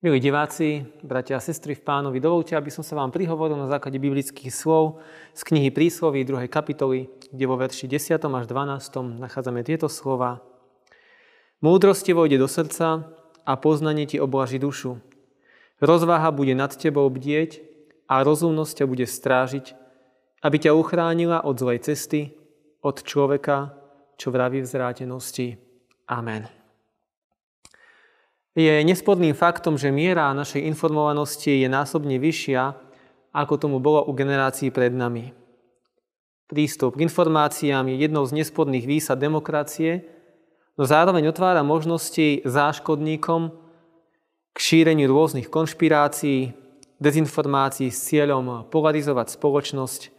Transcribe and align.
Milí 0.00 0.16
diváci, 0.16 0.88
bratia 1.04 1.36
a 1.36 1.44
sestry 1.44 1.76
v 1.76 1.84
pánovi, 1.84 2.24
dovolte, 2.24 2.56
aby 2.56 2.72
som 2.72 2.80
sa 2.80 2.96
vám 2.96 3.12
prihovoril 3.12 3.60
na 3.60 3.68
základe 3.68 4.00
biblických 4.00 4.48
slov 4.48 5.04
z 5.36 5.44
knihy 5.44 5.68
Prísloví 5.68 6.24
2. 6.24 6.48
kapitoly, 6.48 7.12
kde 7.28 7.44
vo 7.44 7.60
verši 7.60 7.84
10. 7.84 8.16
až 8.16 8.44
12. 8.48 9.20
nachádzame 9.20 9.60
tieto 9.60 9.92
slova. 9.92 10.40
Múdrosť 11.60 12.16
vojde 12.16 12.40
do 12.40 12.48
srdca 12.48 13.12
a 13.44 13.52
poznanie 13.60 14.08
ti 14.08 14.16
oblaží 14.16 14.56
dušu. 14.56 15.04
Rozváha 15.84 16.32
bude 16.32 16.56
nad 16.56 16.72
tebou 16.72 17.04
bdieť 17.12 17.60
a 18.08 18.24
rozumnosť 18.24 18.80
ťa 18.80 18.86
bude 18.88 19.04
strážiť, 19.04 19.76
aby 20.40 20.56
ťa 20.64 20.72
uchránila 20.80 21.44
od 21.44 21.60
zlej 21.60 21.84
cesty, 21.84 22.32
od 22.80 23.04
človeka, 23.04 23.76
čo 24.16 24.32
vraví 24.32 24.64
v 24.64 24.70
zrátenosti. 24.72 25.60
Amen. 26.08 26.59
Je 28.58 28.82
nespodným 28.82 29.30
faktom, 29.30 29.78
že 29.78 29.94
miera 29.94 30.34
našej 30.34 30.66
informovanosti 30.66 31.62
je 31.62 31.68
násobne 31.70 32.18
vyššia, 32.18 32.74
ako 33.30 33.54
tomu 33.54 33.78
bolo 33.78 34.02
u 34.02 34.12
generácií 34.12 34.74
pred 34.74 34.90
nami. 34.90 35.30
Prístup 36.50 36.98
k 36.98 37.06
informáciám 37.06 37.86
je 37.86 37.96
jednou 38.02 38.26
z 38.26 38.42
nespodných 38.42 38.82
výsad 38.82 39.22
demokracie, 39.22 40.02
no 40.74 40.82
zároveň 40.82 41.30
otvára 41.30 41.62
možnosti 41.62 42.42
záškodníkom 42.42 43.54
k 44.50 44.58
šíreniu 44.58 45.06
rôznych 45.06 45.46
konšpirácií, 45.46 46.50
dezinformácií 46.98 47.94
s 47.94 48.02
cieľom 48.02 48.66
polarizovať 48.66 49.30
spoločnosť 49.38 50.10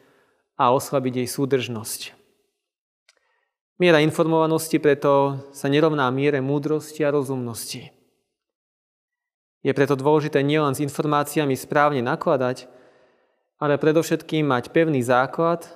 a 0.56 0.72
oslabiť 0.72 1.20
jej 1.20 1.28
súdržnosť. 1.28 2.16
Miera 3.76 4.00
informovanosti 4.00 4.80
preto 4.80 5.44
sa 5.52 5.68
nerovná 5.68 6.08
miere 6.16 6.40
múdrosti 6.40 7.04
a 7.04 7.12
rozumnosti. 7.12 8.01
Je 9.62 9.72
preto 9.78 9.94
dôležité 9.94 10.42
nielen 10.42 10.74
s 10.74 10.82
informáciami 10.82 11.54
správne 11.54 12.02
nakladať, 12.02 12.66
ale 13.62 13.78
predovšetkým 13.78 14.50
mať 14.50 14.74
pevný 14.74 15.06
základ 15.06 15.70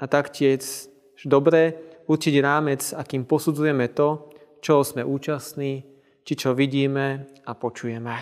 a 0.00 0.08
taktiež 0.08 0.88
dobre 1.28 1.76
určiť 2.08 2.34
rámec, 2.40 2.96
akým 2.96 3.28
posudzujeme 3.28 3.92
to, 3.92 4.32
čo 4.64 4.80
sme 4.80 5.04
účastní, 5.04 5.84
či 6.24 6.32
čo 6.40 6.56
vidíme 6.56 7.28
a 7.44 7.52
počujeme. 7.52 8.16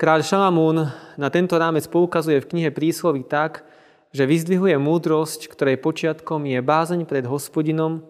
Kráľ 0.00 0.24
Šalamún 0.24 0.88
na 1.20 1.28
tento 1.28 1.60
rámec 1.60 1.84
poukazuje 1.92 2.40
v 2.40 2.48
knihe 2.56 2.70
Prísloví 2.72 3.20
tak, 3.28 3.68
že 4.16 4.24
vyzdvihuje 4.24 4.80
múdrosť, 4.80 5.52
ktorej 5.52 5.76
počiatkom 5.76 6.48
je 6.48 6.58
bázeň 6.64 7.04
pred 7.04 7.28
hospodinom 7.28 8.00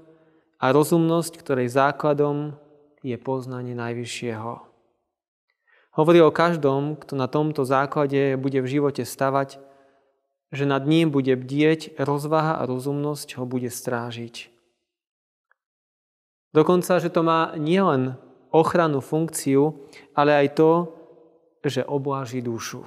a 0.62 0.70
rozumnosť, 0.70 1.42
ktorej 1.42 1.74
základom 1.74 2.54
je 3.02 3.18
poznanie 3.18 3.74
Najvyššieho. 3.74 4.69
Hovorí 5.90 6.22
o 6.22 6.30
každom, 6.30 6.94
kto 6.94 7.18
na 7.18 7.26
tomto 7.26 7.66
základe 7.66 8.38
bude 8.38 8.62
v 8.62 8.70
živote 8.78 9.02
stavať, 9.02 9.58
že 10.54 10.66
nad 10.66 10.82
ním 10.86 11.10
bude 11.10 11.34
bdieť, 11.34 11.98
rozvaha 11.98 12.58
a 12.58 12.66
rozumnosť 12.66 13.38
ho 13.38 13.44
bude 13.46 13.70
strážiť. 13.70 14.50
Dokonca, 16.50 16.98
že 16.98 17.10
to 17.10 17.22
má 17.22 17.54
nielen 17.54 18.18
ochrannú 18.50 18.98
funkciu, 18.98 19.86
ale 20.14 20.34
aj 20.34 20.58
to, 20.58 20.70
že 21.62 21.86
obláži 21.86 22.42
dušu. 22.42 22.82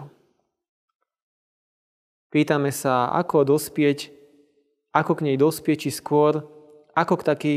Pýtame 2.28 2.74
sa, 2.74 3.13
ako 3.16 3.47
dospieť, 3.47 4.12
ako 4.92 5.22
k 5.22 5.25
nej 5.31 5.38
dospieť, 5.40 5.88
či 5.88 5.90
skôr, 5.94 6.44
ako 6.97 7.22
k 7.22 7.24
taký, 7.24 7.56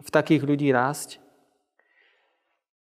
v 0.00 0.08
takých 0.10 0.42
ľudí 0.42 0.72
rásť. 0.74 1.23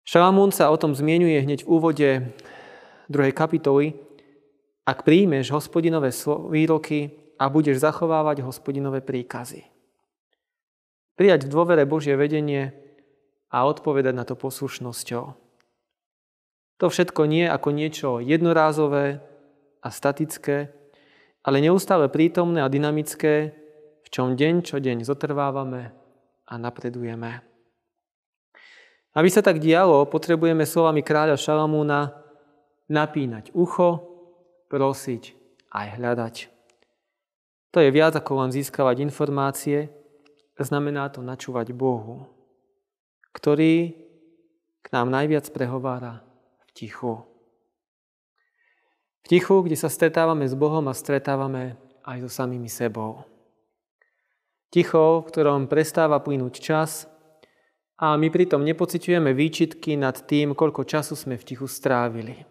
Šalamún 0.04 0.50
sa 0.50 0.72
o 0.72 0.76
tom 0.80 0.96
zmienuje 0.96 1.38
hneď 1.44 1.64
v 1.64 1.70
úvode 1.70 2.08
2. 3.12 3.36
kapitoly. 3.36 3.94
Ak 4.88 5.04
príjmeš 5.04 5.52
hospodinové 5.52 6.10
výroky 6.50 7.14
a 7.40 7.48
budeš 7.48 7.80
zachovávať 7.84 8.44
hospodinové 8.44 9.04
príkazy. 9.04 9.64
Prijať 11.16 11.46
v 11.46 11.52
dôvere 11.52 11.84
Božie 11.84 12.16
vedenie 12.16 12.72
a 13.52 13.68
odpovedať 13.68 14.14
na 14.16 14.24
to 14.24 14.36
poslušnosťou. 14.36 15.24
To 16.80 16.86
všetko 16.88 17.28
nie 17.28 17.44
ako 17.44 17.68
niečo 17.76 18.08
jednorázové 18.24 19.20
a 19.84 19.88
statické, 19.92 20.72
ale 21.44 21.60
neustále 21.60 22.08
prítomné 22.08 22.64
a 22.64 22.72
dynamické, 22.72 23.52
v 24.00 24.08
čom 24.08 24.32
deň 24.32 24.54
čo 24.64 24.80
deň 24.80 25.04
zotrvávame 25.04 25.92
a 26.48 26.54
napredujeme. 26.56 27.49
Aby 29.10 29.28
sa 29.28 29.42
tak 29.42 29.58
dialo, 29.58 30.06
potrebujeme 30.06 30.62
slovami 30.62 31.02
kráľa 31.02 31.34
Šalamúna 31.34 32.14
napínať 32.86 33.50
ucho, 33.54 34.06
prosiť 34.70 35.34
aj 35.74 35.86
hľadať. 35.98 36.34
To 37.74 37.78
je 37.82 37.90
viac 37.90 38.14
ako 38.14 38.46
len 38.46 38.50
získavať 38.54 39.02
informácie, 39.02 39.90
znamená 40.60 41.08
to 41.08 41.24
načúvať 41.24 41.72
Bohu, 41.72 42.28
ktorý 43.32 43.96
k 44.80 44.86
nám 44.92 45.08
najviac 45.08 45.48
prehovára 45.50 46.22
v 46.66 46.70
tichu. 46.76 47.24
V 49.20 49.26
tichu, 49.28 49.62
kde 49.62 49.76
sa 49.76 49.92
stretávame 49.92 50.48
s 50.48 50.54
Bohom 50.56 50.86
a 50.88 50.94
stretávame 50.96 51.76
aj 52.06 52.26
so 52.26 52.30
samými 52.30 52.68
sebou. 52.68 53.24
Ticho, 54.70 55.26
v 55.26 55.28
ktorom 55.28 55.66
prestáva 55.66 56.22
plynúť 56.22 56.54
čas, 56.62 57.09
a 58.00 58.16
my 58.16 58.32
pritom 58.32 58.64
nepociťujeme 58.64 59.36
výčitky 59.36 59.92
nad 60.00 60.16
tým, 60.24 60.56
koľko 60.56 60.88
času 60.88 61.12
sme 61.12 61.36
v 61.36 61.44
tichu 61.44 61.68
strávili. 61.68 62.48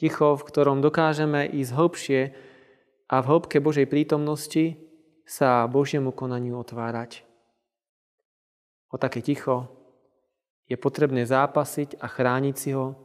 Ticho, 0.00 0.40
v 0.40 0.46
ktorom 0.48 0.80
dokážeme 0.80 1.44
ísť 1.44 1.72
hlbšie 1.76 2.20
a 3.12 3.16
v 3.20 3.28
hĺbke 3.28 3.60
Božej 3.60 3.84
prítomnosti 3.84 4.80
sa 5.28 5.68
Božiemu 5.68 6.16
konaniu 6.16 6.56
otvárať. 6.56 7.28
O 8.88 8.96
také 8.96 9.20
ticho 9.20 9.68
je 10.64 10.80
potrebné 10.80 11.28
zápasiť 11.28 12.00
a 12.00 12.08
chrániť 12.08 12.56
si 12.56 12.72
ho 12.72 12.96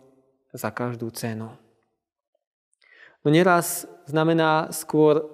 za 0.56 0.72
každú 0.72 1.12
cenu. 1.12 1.52
No 3.22 3.28
neraz 3.28 3.84
znamená 4.08 4.72
skôr 4.72 5.28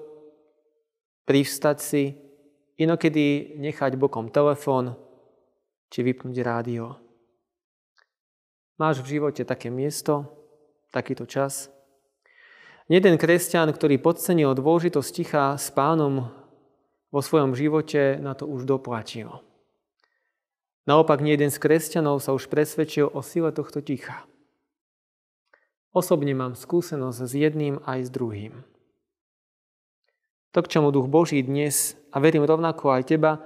privstať 1.29 1.77
si, 1.79 2.03
inokedy 2.81 3.57
nechať 3.61 3.93
bokom 3.97 4.33
telefón, 4.33 4.97
či 5.87 6.03
vypnúť 6.03 6.37
rádio. 6.43 6.95
Máš 8.77 9.01
v 9.01 9.17
živote 9.17 9.41
také 9.41 9.73
miesto, 9.73 10.29
takýto 10.93 11.25
čas? 11.25 11.73
Jeden 12.87 13.19
kresťan, 13.19 13.73
ktorý 13.73 13.99
podcenil 13.99 14.55
dôležitosť 14.55 15.09
ticha 15.11 15.45
s 15.59 15.67
pánom 15.73 16.31
vo 17.11 17.19
svojom 17.19 17.51
živote, 17.57 18.15
na 18.21 18.31
to 18.31 18.47
už 18.47 18.63
doplatil. 18.63 19.43
Naopak, 20.87 21.19
nie 21.19 21.35
jeden 21.35 21.51
z 21.51 21.59
kresťanov 21.59 22.23
sa 22.23 22.31
už 22.31 22.47
presvedčil 22.47 23.11
o 23.11 23.19
sile 23.19 23.51
tohto 23.51 23.83
ticha. 23.83 24.23
Osobne 25.91 26.31
mám 26.31 26.55
skúsenosť 26.55 27.19
s 27.27 27.33
jedným 27.35 27.83
aj 27.83 28.07
s 28.07 28.09
druhým. 28.13 28.53
To, 30.55 30.63
k 30.63 30.71
čomu 30.71 30.95
Duch 30.95 31.11
Boží 31.11 31.43
dnes, 31.43 31.99
a 32.13 32.23
verím 32.23 32.47
rovnako 32.47 32.95
aj 32.95 33.03
teba, 33.11 33.43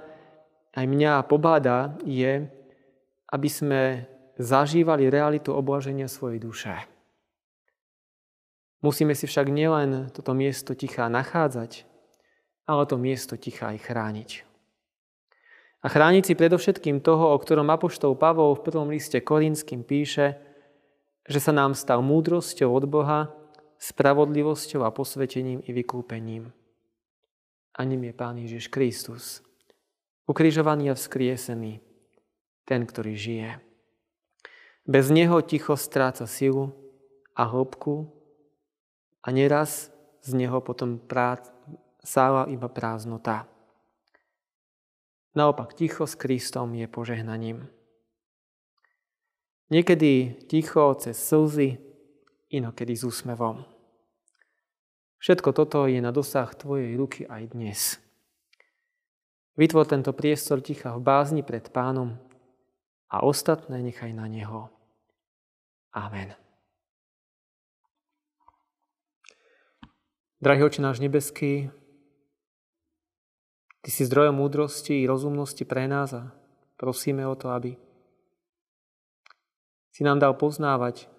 aj 0.72 0.84
mňa 0.88 1.28
pobáda, 1.28 1.96
je, 2.04 2.48
aby 3.28 3.48
sme 3.48 4.08
zažívali 4.40 5.12
realitu 5.12 5.52
oblaženia 5.52 6.08
svojej 6.08 6.40
duše. 6.40 6.74
Musíme 8.82 9.14
si 9.14 9.30
však 9.30 9.46
nielen 9.46 10.10
toto 10.10 10.34
miesto 10.34 10.74
ticha 10.74 11.06
nachádzať, 11.06 11.86
ale 12.66 12.82
to 12.88 12.98
miesto 12.98 13.38
ticha 13.38 13.70
aj 13.70 13.78
chrániť. 13.78 14.30
A 15.82 15.86
chrániť 15.90 16.24
si 16.30 16.34
predovšetkým 16.38 17.02
toho, 17.02 17.34
o 17.34 17.36
ktorom 17.38 17.70
Apoštol 17.70 18.14
Pavol 18.14 18.54
v 18.54 18.64
prvom 18.66 18.88
liste 18.90 19.18
Korinským 19.18 19.82
píše, 19.82 20.38
že 21.26 21.38
sa 21.38 21.54
nám 21.54 21.74
stal 21.78 22.02
múdrosťou 22.02 22.70
od 22.70 22.84
Boha, 22.86 23.20
spravodlivosťou 23.82 24.86
a 24.86 24.94
posvetením 24.94 25.62
i 25.66 25.70
vykúpením. 25.74 26.54
A 27.74 27.80
ním 27.82 28.10
je 28.10 28.14
Pán 28.14 28.38
Ježiš 28.38 28.70
Kristus, 28.70 29.42
ukrižovaný 30.26 30.92
a 30.92 30.98
vzkriesený, 30.98 31.82
ten, 32.64 32.80
ktorý 32.86 33.14
žije. 33.14 33.50
Bez 34.82 35.14
neho 35.14 35.38
ticho 35.42 35.78
stráca 35.78 36.26
silu 36.26 36.74
a 37.38 37.46
hĺbku 37.46 38.10
a 39.22 39.28
neraz 39.30 39.94
z 40.22 40.30
neho 40.34 40.58
potom 40.62 40.98
prác, 40.98 41.50
sála 42.02 42.50
iba 42.50 42.66
prázdnota. 42.66 43.46
Naopak 45.32 45.72
ticho 45.72 46.04
s 46.04 46.18
Kristom 46.18 46.74
je 46.74 46.86
požehnaním. 46.90 47.70
Niekedy 49.72 50.44
ticho 50.50 50.92
cez 51.00 51.16
slzy, 51.16 51.80
inokedy 52.52 52.92
s 52.92 53.08
úsmevom. 53.08 53.64
Všetko 55.22 55.56
toto 55.56 55.88
je 55.88 56.02
na 56.02 56.12
dosah 56.12 56.50
Tvojej 56.52 56.92
ruky 56.98 57.24
aj 57.24 57.56
dnes. 57.56 57.96
Vytvor 59.52 59.84
tento 59.84 60.16
priestor 60.16 60.64
ticha 60.64 60.96
v 60.96 61.04
bázni 61.04 61.44
pred 61.44 61.68
pánom 61.68 62.16
a 63.12 63.20
ostatné 63.20 63.84
nechaj 63.84 64.16
na 64.16 64.24
neho. 64.24 64.72
Amen. 65.92 66.32
Drahý 70.40 70.64
oči 70.64 70.80
náš 70.80 71.04
nebeský, 71.04 71.68
Ty 73.82 73.90
si 73.90 74.06
zdrojom 74.06 74.38
múdrosti 74.38 75.02
i 75.02 75.10
rozumnosti 75.10 75.66
pre 75.66 75.90
nás 75.90 76.14
a 76.14 76.30
prosíme 76.78 77.26
o 77.26 77.34
to, 77.34 77.50
aby 77.50 77.74
si 79.90 80.06
nám 80.06 80.22
dal 80.22 80.38
poznávať 80.38 81.10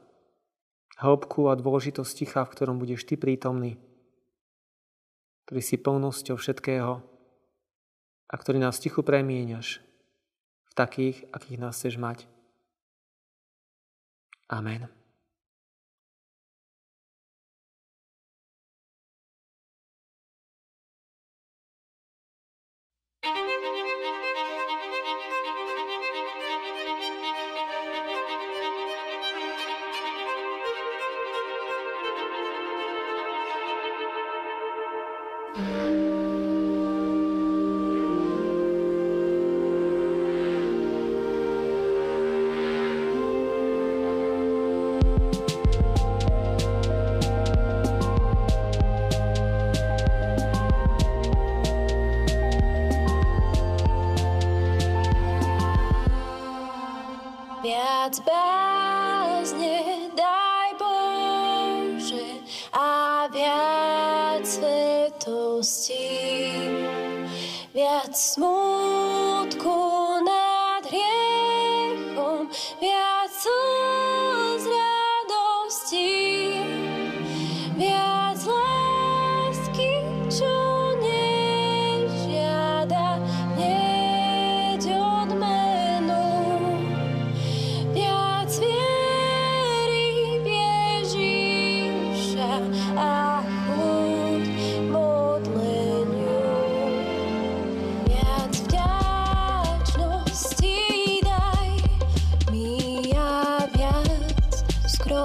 hĺbku 0.96 1.52
a 1.52 1.60
dôležitosť 1.60 2.12
ticha, 2.24 2.42
v 2.48 2.52
ktorom 2.56 2.80
budeš 2.80 3.04
Ty 3.04 3.20
prítomný, 3.20 3.76
ktorý 5.44 5.60
si 5.60 5.76
plnosťou 5.76 6.40
všetkého 6.40 7.13
a 8.34 8.36
ktorý 8.36 8.58
nás 8.58 8.82
tichu 8.82 9.06
premieňaš 9.06 9.78
v 10.66 10.74
takých, 10.74 11.30
akých 11.30 11.62
nás 11.62 11.78
chceš 11.78 12.02
mať. 12.02 12.26
Amen. 14.50 14.90
viac 58.14 58.26
bázne, 58.30 60.10
daj 60.14 60.70
Bože, 60.78 62.46
a 62.70 63.26
viac 63.34 64.46
svetosti, 64.46 66.14
viac 67.74 68.14
smutku 68.14 69.78
nad 70.22 70.86
hriechom, 70.86 72.54
viac 72.78 73.34
slnka. 73.34 73.83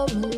Oh. 0.01 0.38